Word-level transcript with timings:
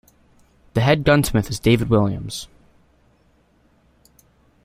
The 0.73 0.81
head 0.81 1.03
gunsmith 1.03 1.51
is 1.51 1.59
David 1.59 1.91
Williams. 1.91 2.47